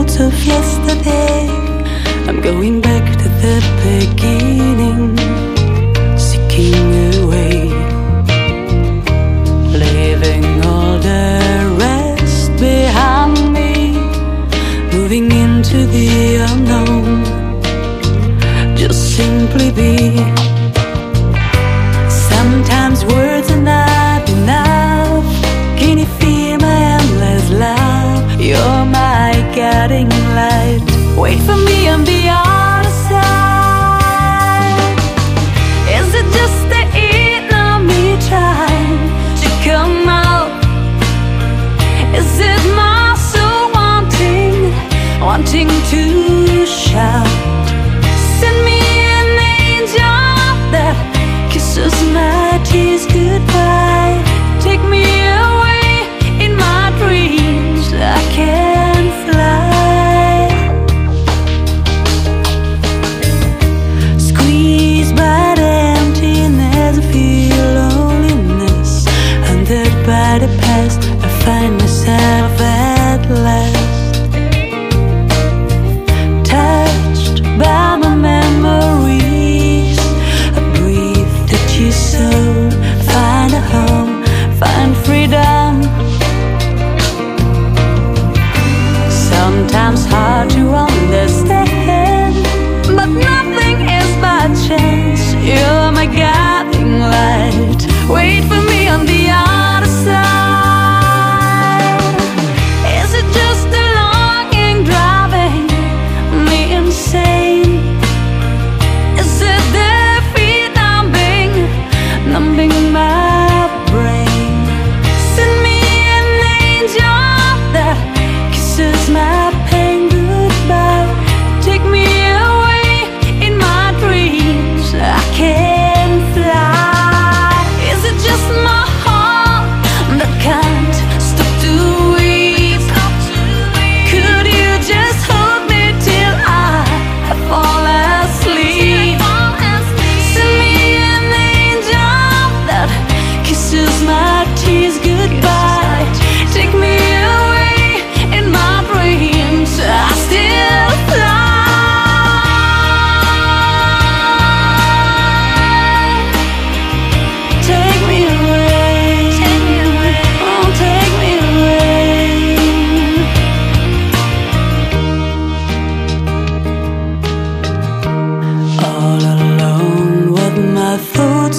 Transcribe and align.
notes 0.00 0.20
of 0.20 0.32
yesterday. 0.44 1.46
I'm 2.28 2.40
going 2.40 2.80
back 2.80 3.04
to 3.22 3.28
the 3.44 3.56
beginning, 3.84 5.16
seeking 6.18 6.86
a 7.06 7.26
way, 7.32 7.56
leaving 9.82 10.46
all 10.64 10.98
the 10.98 11.76
rest 11.78 12.50
behind 12.58 13.52
me, 13.52 13.92
moving 14.96 15.30
into 15.32 15.86
the 15.86 16.08
unknown. 16.48 17.24
Just 18.76 19.16
simply 19.16 19.70
be. 19.70 20.39
by 70.06 70.38
the 70.38 70.48
past. 70.60 71.09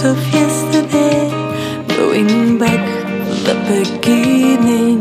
of 0.04 0.18
yesterday, 0.34 1.30
going 1.96 2.58
back 2.58 2.82
to 3.28 3.34
the 3.46 3.56
beginning. 3.70 5.01